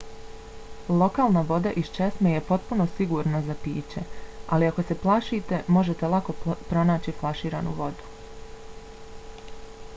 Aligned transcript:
lokalna 1.01 1.41
voda 1.49 1.73
iz 1.81 1.89
česme 1.97 2.31
je 2.35 2.39
potpuno 2.47 2.87
sigurna 2.93 3.41
za 3.49 3.55
piće 3.65 4.03
ali 4.57 4.69
ako 4.73 4.85
se 4.91 4.97
plašite 5.03 5.61
možete 5.77 6.09
lako 6.15 6.35
pronaći 6.73 7.17
flaširanu 7.21 7.75
vodu 7.83 8.11